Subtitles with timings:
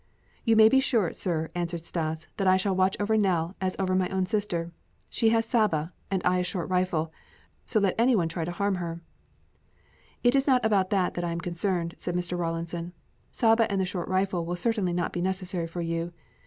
[0.43, 3.93] "You may be sure, sir," answered Stas, "that I shall watch over Nell, as over
[3.93, 4.71] my own sister.
[5.11, 7.13] She has Saba, and I a short rifle,
[7.67, 9.03] so let any one try to harm her"
[10.23, 12.35] "It is not about that that I am concerned," said Mr.
[12.35, 12.93] Rawlinson.
[13.31, 16.11] "Saba and the short rifle will certainly not be necessary for you.